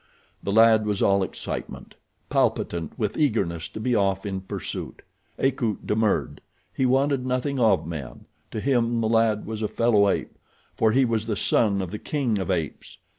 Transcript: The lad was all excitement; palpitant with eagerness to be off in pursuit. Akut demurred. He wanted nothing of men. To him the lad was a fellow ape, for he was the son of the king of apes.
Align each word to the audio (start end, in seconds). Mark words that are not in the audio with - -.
The 0.41 0.51
lad 0.51 0.87
was 0.87 1.03
all 1.03 1.21
excitement; 1.21 1.93
palpitant 2.27 2.97
with 2.97 3.19
eagerness 3.19 3.69
to 3.69 3.79
be 3.79 3.93
off 3.93 4.25
in 4.25 4.41
pursuit. 4.41 5.03
Akut 5.37 5.85
demurred. 5.85 6.41
He 6.73 6.87
wanted 6.87 7.23
nothing 7.23 7.59
of 7.59 7.85
men. 7.85 8.25
To 8.49 8.59
him 8.59 8.99
the 9.01 9.07
lad 9.07 9.45
was 9.45 9.61
a 9.61 9.67
fellow 9.67 10.09
ape, 10.09 10.35
for 10.75 10.91
he 10.91 11.05
was 11.05 11.27
the 11.27 11.35
son 11.37 11.83
of 11.83 11.91
the 11.91 11.99
king 11.99 12.39
of 12.39 12.49
apes. 12.49 12.97